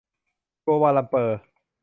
[0.65, 1.39] กัวลาลัมเปอร์